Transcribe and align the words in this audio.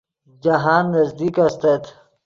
جاہند 0.43 0.87
نزدیک 0.95 1.35
استت 1.45 1.83